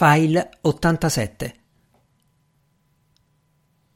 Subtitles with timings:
[0.00, 1.54] File 87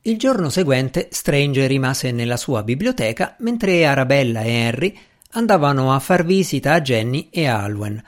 [0.00, 4.98] Il giorno seguente Strange rimase nella sua biblioteca mentre Arabella e Harry
[5.34, 8.02] andavano a far visita a Jenny e a Alwen.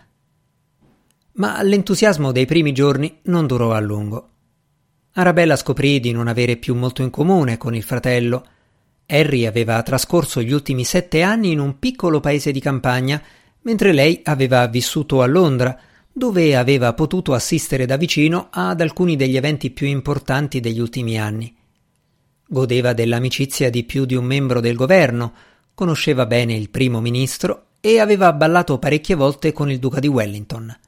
[1.34, 4.28] Ma l'entusiasmo dei primi giorni non durò a lungo.
[5.12, 8.44] Arabella scoprì di non avere più molto in comune con il fratello.
[9.06, 13.22] Harry aveva trascorso gli ultimi sette anni in un piccolo paese di campagna,
[13.60, 15.78] mentre lei aveva vissuto a Londra,
[16.16, 21.52] dove aveva potuto assistere da vicino ad alcuni degli eventi più importanti degli ultimi anni.
[22.46, 25.32] Godeva dell'amicizia di più di un membro del governo,
[25.74, 30.78] conosceva bene il primo ministro e aveva ballato parecchie volte con il duca di Wellington.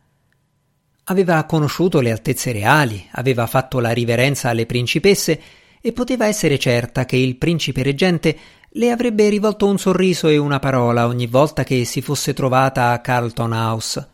[1.09, 5.41] Aveva conosciuto le altezze reali, aveva fatto la riverenza alle principesse
[5.81, 10.61] e poteva essere certa che il principe reggente le avrebbe rivolto un sorriso e una
[10.61, 14.09] parola ogni volta che si fosse trovata a Carlton House.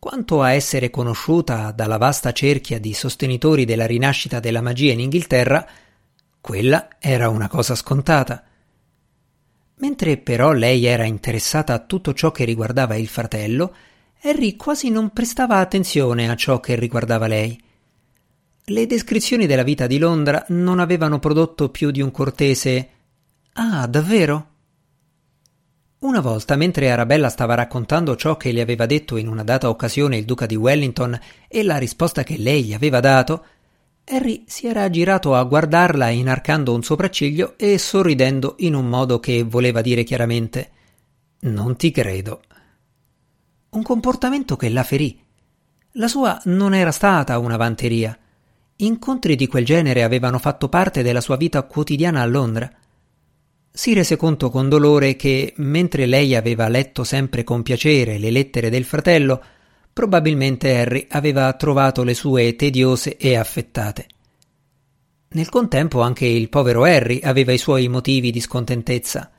[0.00, 5.64] Quanto a essere conosciuta dalla vasta cerchia di sostenitori della rinascita della magia in Inghilterra,
[6.40, 8.42] quella era una cosa scontata.
[9.74, 13.74] Mentre però lei era interessata a tutto ciò che riguardava il fratello,
[14.22, 17.62] Harry quasi non prestava attenzione a ciò che riguardava lei.
[18.64, 22.88] Le descrizioni della vita di Londra non avevano prodotto più di un cortese
[23.52, 24.49] Ah, davvero?
[26.00, 30.16] Una volta, mentre Arabella stava raccontando ciò che le aveva detto in una data occasione
[30.16, 33.44] il duca di Wellington e la risposta che lei gli aveva dato,
[34.06, 39.42] Harry si era girato a guardarla inarcando un sopracciglio e sorridendo in un modo che
[39.42, 40.70] voleva dire chiaramente
[41.40, 42.40] Non ti credo.
[43.68, 45.22] Un comportamento che la ferì.
[45.92, 48.18] La sua non era stata una vanteria.
[48.76, 52.79] Incontri di quel genere avevano fatto parte della sua vita quotidiana a Londra
[53.72, 58.68] si rese conto con dolore che, mentre lei aveva letto sempre con piacere le lettere
[58.68, 59.42] del fratello,
[59.92, 64.06] probabilmente Harry aveva trovato le sue tediose e affettate.
[65.32, 69.30] Nel contempo anche il povero Harry aveva i suoi motivi di scontentezza.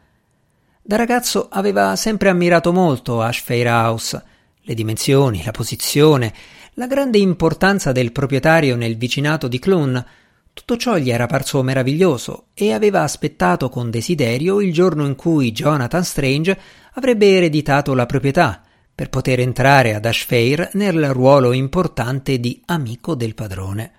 [0.82, 4.24] Da ragazzo aveva sempre ammirato molto Ashfair House,
[4.62, 6.34] le dimensioni, la posizione,
[6.76, 10.06] la grande importanza del proprietario nel vicinato di Clun,
[10.54, 15.52] tutto ciò gli era parso meraviglioso e aveva aspettato con desiderio il giorno in cui
[15.52, 16.60] Jonathan Strange
[16.94, 18.62] avrebbe ereditato la proprietà
[18.94, 23.92] per poter entrare ad Ashfair nel ruolo importante di amico del padrone.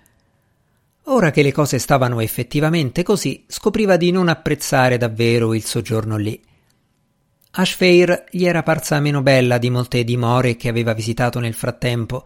[1.07, 6.41] Ora che le cose stavano effettivamente così, scopriva di non apprezzare davvero il soggiorno lì.
[7.55, 12.25] Ashfair gli era parsa meno bella di molte dimore che aveva visitato nel frattempo,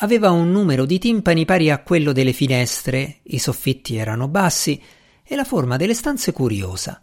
[0.00, 4.80] aveva un numero di timpani pari a quello delle finestre, i soffitti erano bassi
[5.24, 7.02] e la forma delle stanze curiosa.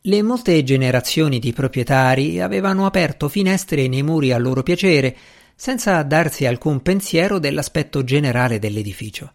[0.00, 5.16] Le molte generazioni di proprietari avevano aperto finestre nei muri a loro piacere,
[5.54, 9.32] senza darsi alcun pensiero dell'aspetto generale dell'edificio.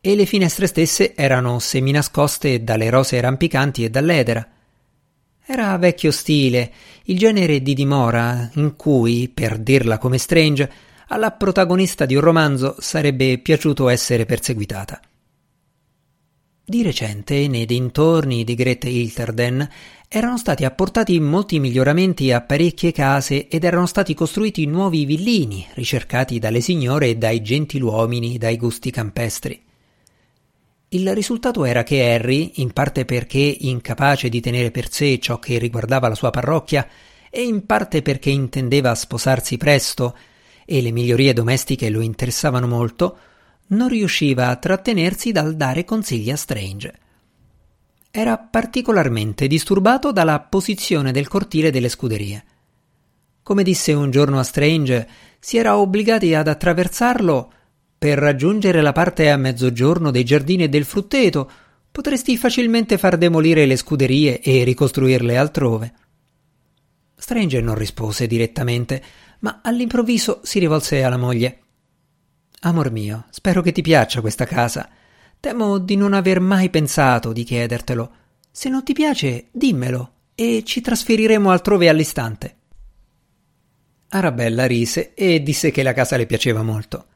[0.00, 4.48] E le finestre stesse erano seminascoste dalle rose rampicanti e dall'edera.
[5.46, 6.72] Era vecchio stile,
[7.04, 12.76] il genere di dimora in cui, per dirla come Strange, alla protagonista di un romanzo
[12.78, 15.00] sarebbe piaciuto essere perseguitata.
[16.64, 19.68] Di recente, nei dintorni di Great Hilterden,
[20.08, 26.38] erano stati apportati molti miglioramenti a parecchie case ed erano stati costruiti nuovi villini, ricercati
[26.38, 29.60] dalle signore e dai gentiluomini dai gusti campestri.
[30.90, 35.58] Il risultato era che Harry, in parte perché incapace di tenere per sé ciò che
[35.58, 36.86] riguardava la sua parrocchia,
[37.28, 40.16] e in parte perché intendeva sposarsi presto
[40.70, 43.18] e le migliorie domestiche lo interessavano molto,
[43.70, 46.94] non riusciva a trattenersi dal dare consigli a Strange.
[48.12, 52.44] Era particolarmente disturbato dalla posizione del cortile delle scuderie.
[53.42, 55.08] Come disse un giorno a Strange,
[55.40, 57.52] si era obbligati ad attraversarlo
[57.98, 61.50] per raggiungere la parte a mezzogiorno dei giardini e del frutteto,
[61.90, 65.94] potresti facilmente far demolire le scuderie e ricostruirle altrove.
[67.16, 69.02] Strange non rispose direttamente,
[69.40, 71.58] ma all'improvviso si rivolse alla moglie.
[72.60, 74.88] Amor mio, spero che ti piaccia questa casa.
[75.38, 78.10] Temo di non aver mai pensato di chiedertelo.
[78.50, 82.56] Se non ti piace, dimmelo e ci trasferiremo altrove all'istante.
[84.08, 87.06] Arabella rise e disse che la casa le piaceva molto.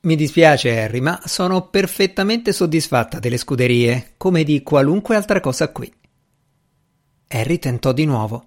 [0.00, 5.92] Mi dispiace, Harry, ma sono perfettamente soddisfatta delle scuderie, come di qualunque altra cosa qui.
[7.28, 8.46] Harry tentò di nuovo.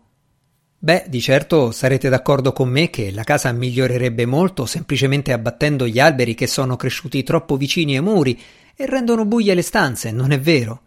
[0.82, 6.00] Beh, di certo sarete d'accordo con me che la casa migliorerebbe molto semplicemente abbattendo gli
[6.00, 8.40] alberi che sono cresciuti troppo vicini ai muri
[8.74, 10.84] e rendono buie le stanze, non è vero?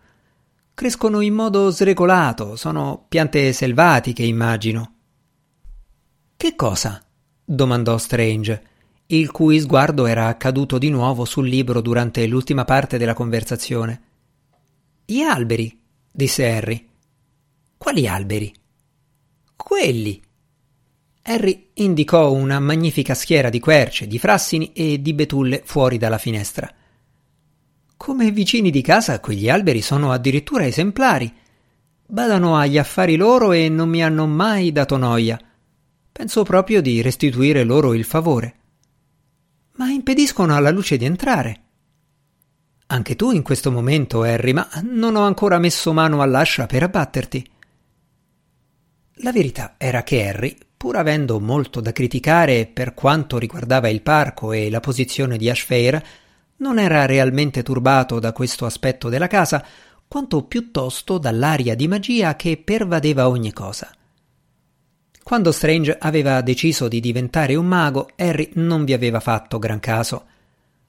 [0.73, 4.95] Crescono in modo sregolato, sono piante selvatiche, immagino.
[6.39, 7.05] Che cosa?
[7.45, 8.63] domandò Strange.
[9.09, 14.01] il cui sguardo era caduto di nuovo sul libro durante l'ultima parte della conversazione.
[15.05, 15.79] Gli alberi,
[16.11, 16.89] disse Harry.
[17.77, 18.61] Quali alberi?
[19.65, 20.21] Quelli.
[21.23, 26.69] Harry indicò una magnifica schiera di querce, di frassini e di betulle fuori dalla finestra.
[27.97, 31.33] Come vicini di casa quegli alberi sono addirittura esemplari.
[32.05, 35.39] Badano agli affari loro e non mi hanno mai dato noia.
[36.11, 38.55] Penso proprio di restituire loro il favore.
[39.75, 41.63] Ma impediscono alla luce di entrare.
[42.87, 47.51] Anche tu in questo momento, Harry, ma non ho ancora messo mano all'ascia per abbatterti.
[49.25, 54.51] La verità era che Harry, pur avendo molto da criticare per quanto riguardava il parco
[54.51, 56.03] e la posizione di Ashfair,
[56.57, 59.65] non era realmente turbato da questo aspetto della casa,
[60.09, 63.95] quanto piuttosto dall'aria di magia che pervadeva ogni cosa.
[65.23, 70.27] Quando Strange aveva deciso di diventare un mago, Harry non vi aveva fatto gran caso.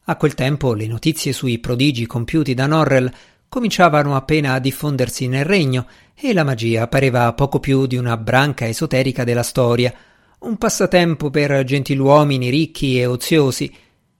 [0.05, 3.13] A quel tempo le notizie sui prodigi compiuti da Norrell
[3.53, 5.85] cominciavano appena a diffondersi nel regno
[6.15, 9.93] e la magia pareva poco più di una branca esoterica della storia,
[10.39, 13.71] un passatempo per gentiluomini ricchi e oziosi,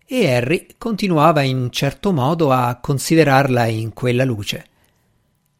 [0.06, 4.66] e Harry continuava in certo modo a considerarla in quella luce.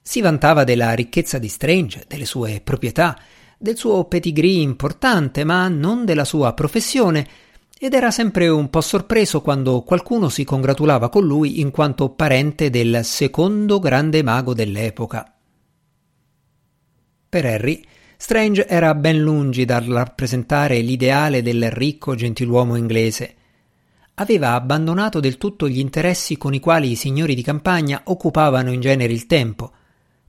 [0.04, 3.18] Si vantava della ricchezza di Strange, delle sue proprietà,
[3.58, 7.28] del suo pedigree importante, ma non della sua professione,
[7.84, 12.70] ed era sempre un po' sorpreso quando qualcuno si congratulava con lui in quanto parente
[12.70, 15.30] del secondo grande mago dell'epoca.
[17.28, 17.84] Per Harry,
[18.16, 23.36] Strange era ben lungi dal rappresentare l'ideale del ricco gentiluomo inglese.
[24.14, 28.80] Aveva abbandonato del tutto gli interessi con i quali i signori di campagna occupavano in
[28.80, 29.74] genere il tempo.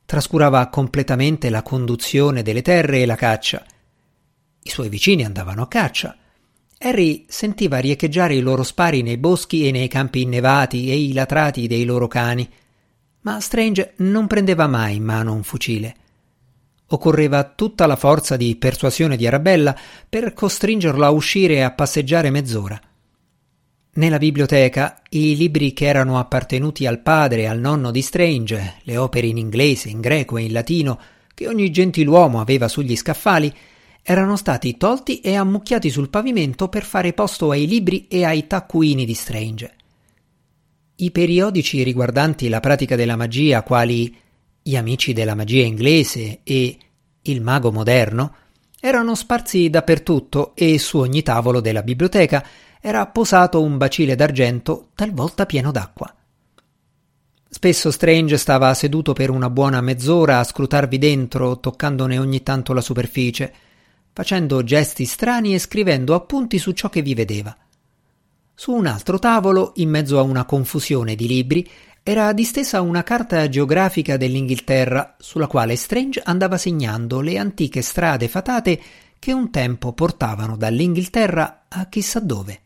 [0.05, 3.65] Trascurava completamente la conduzione delle terre e la caccia.
[4.61, 6.17] I suoi vicini andavano a caccia
[6.85, 11.67] Harry sentiva riecheggiare i loro spari nei boschi e nei campi innevati e i latrati
[11.67, 12.47] dei loro cani,
[13.23, 15.97] ma Strange non prendeva mai in mano un fucile.
[16.89, 19.75] Occorreva tutta la forza di persuasione di Arabella
[20.07, 22.79] per costringerlo a uscire e a passeggiare mezz'ora.
[23.95, 28.99] Nella biblioteca i libri che erano appartenuti al padre e al nonno di Strange, le
[28.99, 31.01] opere in inglese, in greco e in latino
[31.33, 33.53] che ogni gentiluomo aveva sugli scaffali,
[34.07, 39.07] erano stati tolti e ammucchiati sul pavimento per fare posto ai libri e ai taccuini
[39.07, 39.75] di Strange.
[40.97, 44.15] I periodici riguardanti la pratica della magia, quali
[44.63, 46.79] Gli amici della magia inglese e
[47.23, 48.35] Il mago moderno,
[48.79, 52.45] erano sparsi dappertutto e su ogni tavolo della biblioteca
[52.81, 56.15] era posato un bacile d'argento talvolta pieno d'acqua.
[57.49, 62.83] Spesso Strange stava seduto per una buona mezz'ora a scrutarvi dentro, toccandone ogni tanto la
[62.83, 63.55] superficie,
[64.15, 67.55] facendo gesti strani e scrivendo appunti su ciò che vi vedeva.
[68.55, 71.69] Su un altro tavolo, in mezzo a una confusione di libri,
[72.01, 78.81] era distesa una carta geografica dell'Inghilterra sulla quale Strange andava segnando le antiche strade fatate
[79.19, 82.61] che un tempo portavano dall'Inghilterra a chissà dove.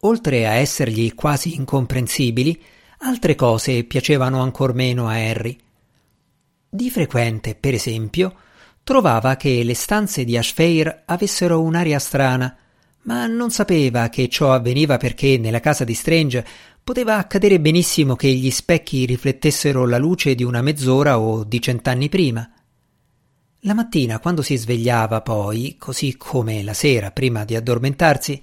[0.00, 2.62] Oltre a essergli quasi incomprensibili,
[2.98, 5.56] altre cose piacevano ancor meno a Harry.
[6.68, 8.34] Di frequente, per esempio,
[8.84, 12.54] Trovava che le stanze di Ashfair avessero un'aria strana,
[13.04, 16.44] ma non sapeva che ciò avveniva perché nella casa di Strange
[16.84, 22.10] poteva accadere benissimo che gli specchi riflettessero la luce di una mezz'ora o di cent'anni
[22.10, 22.46] prima.
[23.60, 28.42] La mattina, quando si svegliava poi, così come la sera prima di addormentarsi,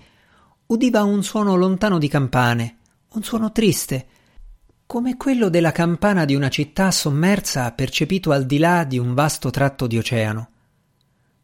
[0.65, 2.77] udiva un suono lontano di campane,
[3.09, 4.07] un suono triste,
[4.91, 9.49] come quello della campana di una città sommersa percepito al di là di un vasto
[9.49, 10.49] tratto di oceano.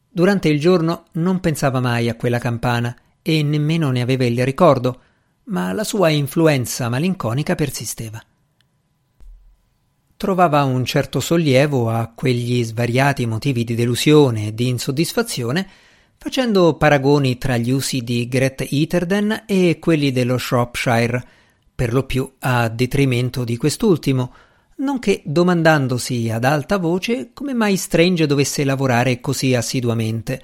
[0.09, 4.99] Durante il giorno non pensava mai a quella campana e nemmeno ne aveva il ricordo,
[5.45, 8.21] ma la sua influenza malinconica persisteva.
[10.17, 15.65] Trovava un certo sollievo a quegli svariati motivi di delusione e di insoddisfazione,
[16.17, 21.35] facendo paragoni tra gli usi di Gret Eterden e quelli dello Shropshire,
[21.77, 24.33] per lo più a detrimento di quest'ultimo,
[24.77, 30.41] nonché domandandosi ad alta voce come mai Strange dovesse lavorare così assiduamente.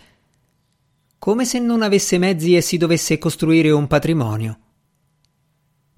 [1.18, 4.60] Come se non avesse mezzi e si dovesse costruire un patrimonio.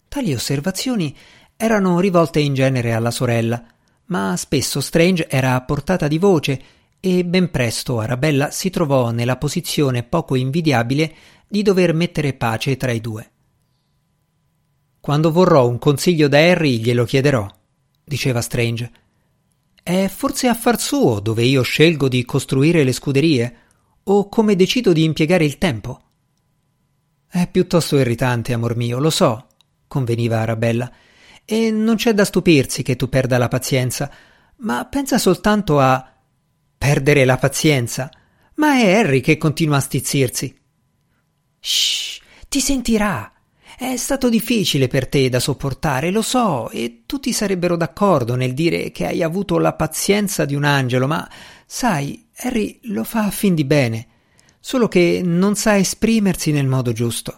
[0.08, 1.14] Tali osservazioni
[1.58, 3.62] erano rivolte in genere alla sorella,
[4.06, 6.62] ma spesso Strange era a portata di voce
[7.02, 11.14] e ben presto Arabella si trovò nella posizione poco invidiabile
[11.46, 13.32] di dover mettere pace tra i due.
[15.06, 17.48] Quando vorrò un consiglio da Harry glielo chiederò,
[18.04, 18.92] diceva Strange.
[19.84, 23.56] È forse affar suo dove io scelgo di costruire le scuderie
[24.02, 26.02] o come decido di impiegare il tempo.
[27.30, 29.46] È piuttosto irritante, amor mio, lo so,
[29.86, 30.92] conveniva Arabella,
[31.46, 34.12] e non c'è da stupirsi che tu perda la pazienza,
[34.62, 36.16] ma pensa soltanto a
[36.76, 38.10] perdere la pazienza.
[38.56, 40.60] Ma è Harry che continua a stizzirsi.
[41.60, 43.35] Shh, ti sentirà.
[43.78, 48.90] È stato difficile per te da sopportare, lo so, e tutti sarebbero d'accordo nel dire
[48.92, 51.30] che hai avuto la pazienza di un angelo, ma
[51.66, 54.08] sai, Harry lo fa a fin di bene,
[54.62, 57.36] solo che non sa esprimersi nel modo giusto.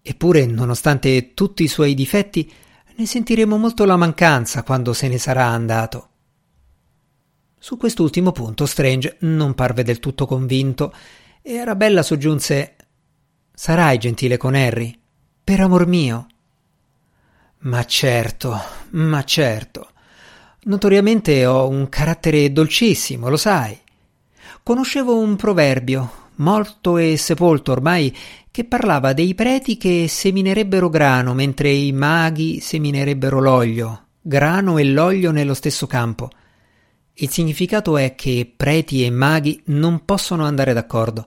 [0.00, 2.48] Eppure, nonostante tutti i suoi difetti,
[2.94, 6.10] ne sentiremo molto la mancanza quando se ne sarà andato.
[7.58, 10.94] Su quest'ultimo punto Strange non parve del tutto convinto
[11.42, 12.76] e Arabella soggiunse
[13.52, 14.96] Sarai gentile con Harry?
[15.46, 16.26] Per amor mio.
[17.58, 18.60] Ma certo,
[18.90, 19.90] ma certo.
[20.62, 23.78] Notoriamente ho un carattere dolcissimo, lo sai.
[24.64, 28.12] Conoscevo un proverbio, morto e sepolto ormai,
[28.50, 35.30] che parlava dei preti che seminerebbero grano mentre i maghi seminerebbero l'olio, grano e l'olio
[35.30, 36.28] nello stesso campo.
[37.14, 41.24] Il significato è che preti e maghi non possono andare d'accordo.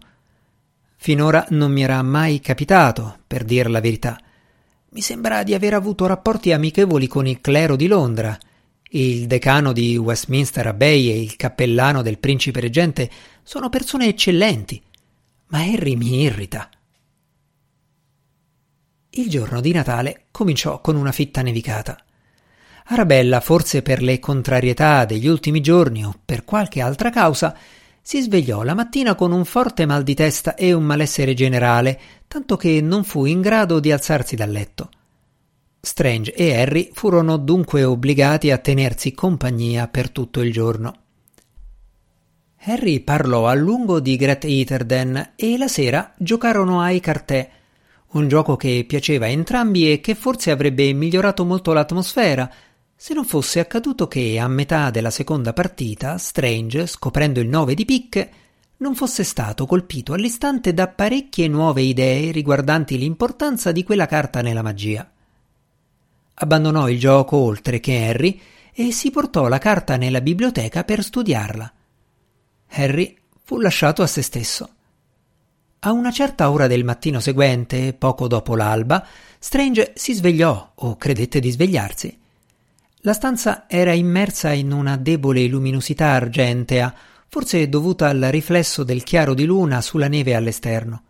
[1.10, 4.16] Finora non mi era mai capitato, per dir la verità.
[4.90, 8.38] Mi sembra di aver avuto rapporti amichevoli con il clero di Londra.
[8.92, 13.10] Il decano di Westminster Abbey e il cappellano del principe reggente
[13.42, 14.80] sono persone eccellenti,
[15.48, 16.70] ma Harry mi irrita.
[19.10, 21.98] Il giorno di Natale cominciò con una fitta nevicata.
[22.92, 27.58] Arabella, forse per le contrarietà degli ultimi giorni o per qualche altra causa,
[28.10, 32.58] si svegliò la mattina con un forte mal di testa e un malessere generale, tanto
[32.58, 34.90] che non fu in grado di alzarsi dal letto.
[35.80, 40.96] Strange e Harry furono dunque obbligati a tenersi compagnia per tutto il giorno.
[42.62, 47.48] Harry parlò a lungo di Great Eaterden e la sera giocarono ai cartè,
[48.14, 52.52] un gioco che piaceva a entrambi e che forse avrebbe migliorato molto l'atmosfera,
[53.02, 57.86] se non fosse accaduto che a metà della seconda partita Strange, scoprendo il 9 di
[57.86, 58.32] picche,
[58.80, 64.62] non fosse stato colpito all'istante da parecchie nuove idee riguardanti l'importanza di quella carta nella
[64.62, 65.10] magia.
[66.34, 68.38] Abbandonò il gioco oltre che Harry
[68.74, 71.74] e si portò la carta nella biblioteca per studiarla.
[72.72, 74.70] Harry fu lasciato a se stesso.
[75.80, 79.08] A una certa ora del mattino seguente, poco dopo l'alba,
[79.40, 82.20] Strange si svegliò o credette di svegliarsi.
[83.04, 86.94] La stanza era immersa in una debole luminosità argentea,
[87.30, 91.04] forse dovuta al riflesso del chiaro di luna sulla neve all'esterno.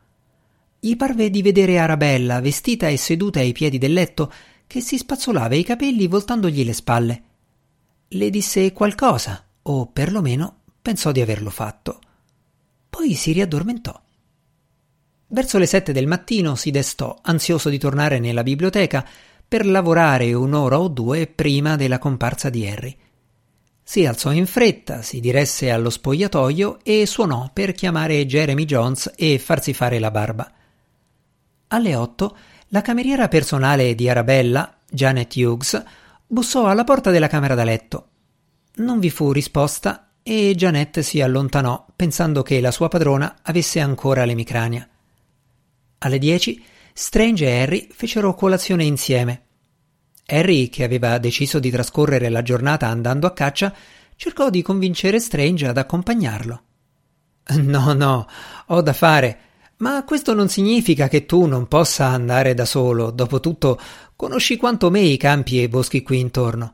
[0.79, 4.31] Gli parve di vedere Arabella vestita e seduta ai piedi del letto,
[4.67, 7.23] che si spazzolava i capelli voltandogli le spalle.
[8.07, 11.99] Le disse qualcosa, o perlomeno pensò di averlo fatto.
[12.87, 13.99] Poi si riaddormentò.
[15.31, 19.07] Verso le sette del mattino si destò, ansioso di tornare nella biblioteca,
[19.49, 22.95] per lavorare un'ora o due prima della comparsa di Harry.
[23.81, 29.39] Si alzò in fretta, si diresse allo spogliatoio e suonò per chiamare Jeremy Jones e
[29.39, 30.51] farsi fare la barba.
[31.69, 32.37] Alle otto
[32.67, 35.83] la cameriera personale di Arabella, Janet Hughes,
[36.27, 38.07] bussò alla porta della camera da letto.
[38.75, 44.25] Non vi fu risposta e Janet si allontanò pensando che la sua padrona avesse ancora
[44.25, 44.87] l'emicrania.
[45.97, 46.63] Alle dieci
[46.93, 49.43] Strange e Harry fecero colazione insieme.
[50.25, 53.73] Harry, che aveva deciso di trascorrere la giornata andando a caccia,
[54.15, 56.63] cercò di convincere Strange ad accompagnarlo.
[57.49, 58.27] No, no,
[58.67, 59.39] ho da fare.
[59.77, 63.11] Ma questo non significa che tu non possa andare da solo.
[63.11, 63.79] Dopotutto,
[64.15, 66.73] conosci quanto me i campi e i boschi qui intorno.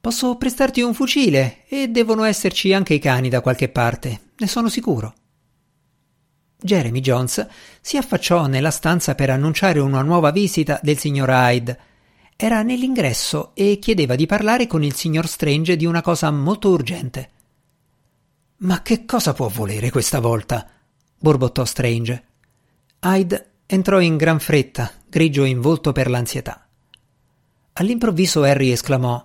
[0.00, 4.70] Posso prestarti un fucile e devono esserci anche i cani da qualche parte, ne sono
[4.70, 5.12] sicuro.
[6.62, 7.46] Jeremy Jones
[7.80, 11.78] si affacciò nella stanza per annunciare una nuova visita del signor Hyde.
[12.36, 17.30] Era nell'ingresso e chiedeva di parlare con il signor Strange di una cosa molto urgente.
[18.58, 20.68] Ma che cosa può volere questa volta?
[21.18, 22.24] borbottò Strange.
[23.02, 26.66] Hyde entrò in gran fretta, grigio in volto per l'ansietà.
[27.74, 29.24] All'improvviso Harry esclamò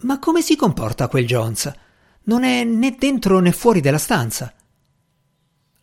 [0.00, 1.72] Ma come si comporta quel Jones?
[2.24, 4.52] Non è né dentro né fuori della stanza.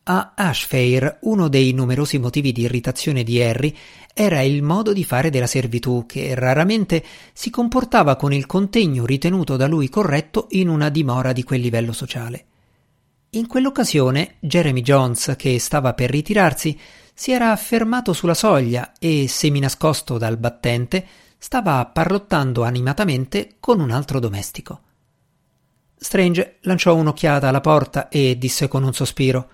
[0.10, 3.76] A Ashfair uno dei numerosi motivi di irritazione di Harry
[4.14, 9.58] era il modo di fare della servitù che raramente si comportava con il contegno ritenuto
[9.58, 12.46] da lui corretto in una dimora di quel livello sociale.
[13.32, 16.80] In quell'occasione Jeremy Jones, che stava per ritirarsi,
[17.14, 21.06] si era fermato sulla soglia e, seminascosto dal battente,
[21.38, 24.80] stava parlottando animatamente con un altro domestico.
[25.98, 29.50] Strange lanciò un'occhiata alla porta e disse con un sospiro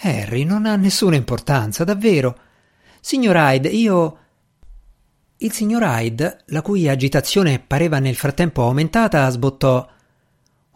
[0.00, 2.38] Harry non ha nessuna importanza, davvero.
[3.00, 4.18] Signor Hyde, io.
[5.38, 9.86] Il signor Hyde, la cui agitazione pareva nel frattempo aumentata, sbottò.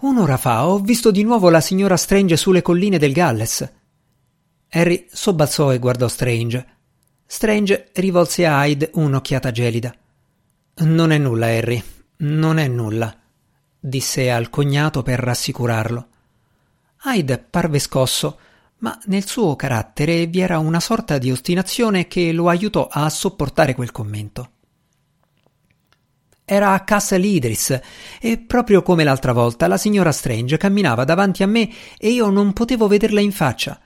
[0.00, 3.72] Un'ora fa ho visto di nuovo la signora Strange sulle colline del Galles.
[4.70, 6.66] Harry sobbalzò e guardò Strange.
[7.26, 9.94] Strange rivolse a Hyde un'occhiata gelida.
[10.76, 11.82] Non è nulla, Harry,
[12.18, 13.14] non è nulla,
[13.78, 16.06] disse al cognato per rassicurarlo.
[17.04, 18.38] Hyde parve scosso,
[18.78, 23.74] ma nel suo carattere vi era una sorta di ostinazione che lo aiutò a sopportare
[23.74, 24.50] quel commento.
[26.44, 27.78] Era a Castle Idris
[28.20, 31.68] e proprio come l'altra volta la signora Strange camminava davanti a me
[31.98, 33.78] e io non potevo vederla in faccia.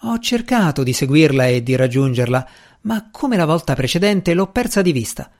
[0.00, 2.48] Ho cercato di seguirla e di raggiungerla,
[2.82, 5.30] ma come la volta precedente l'ho persa di vista.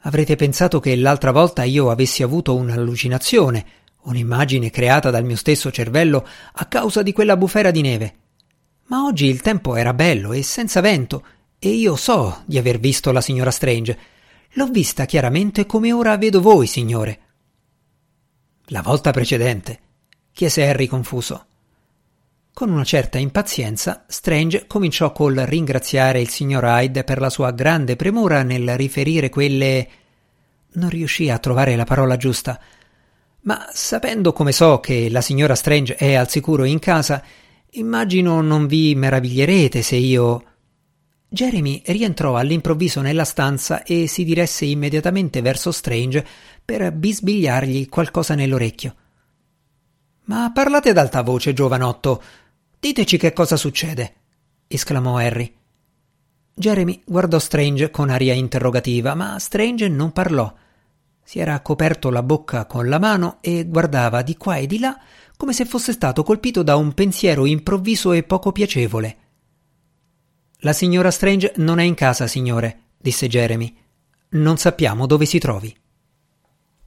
[0.00, 3.66] Avrete pensato che l'altra volta io avessi avuto un'allucinazione,
[4.06, 8.14] un'immagine creata dal mio stesso cervello a causa di quella bufera di neve.
[8.86, 11.24] Ma oggi il tempo era bello e senza vento,
[11.58, 13.98] e io so di aver visto la signora Strange
[14.58, 17.20] L'ho vista chiaramente come ora vedo voi, signore.
[18.68, 19.78] La volta precedente,
[20.32, 21.46] chiese Harry confuso.
[22.54, 27.96] Con una certa impazienza, Strange cominciò col ringraziare il signor Hyde per la sua grande
[27.96, 29.88] premura nel riferire quelle.
[30.72, 32.58] Non riuscì a trovare la parola giusta.
[33.46, 37.22] Ma sapendo come so che la signora Strange è al sicuro in casa,
[37.70, 40.44] immagino non vi meraviglierete se io.
[41.28, 46.26] Jeremy rientrò all'improvviso nella stanza e si diresse immediatamente verso Strange
[46.64, 48.94] per bisbigliargli qualcosa nell'orecchio.
[50.24, 52.20] Ma parlate ad alta voce, giovanotto.
[52.80, 54.14] Diteci che cosa succede,
[54.66, 55.54] esclamò Harry.
[56.52, 60.52] Jeremy guardò Strange con aria interrogativa, ma Strange non parlò.
[61.28, 64.96] Si era coperto la bocca con la mano e guardava di qua e di là
[65.36, 69.16] come se fosse stato colpito da un pensiero improvviso e poco piacevole.
[70.58, 73.76] La signora Strange non è in casa, signore, disse Jeremy.
[74.28, 75.76] Non sappiamo dove si trovi.